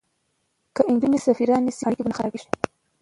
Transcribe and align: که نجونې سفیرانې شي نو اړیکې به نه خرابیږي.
که 0.75 0.81
نجونې 0.91 1.19
سفیرانې 1.27 1.71
شي 1.77 1.81
نو 1.81 1.85
اړیکې 1.87 2.03
به 2.03 2.09
نه 2.11 2.15
خرابیږي. 2.17 2.49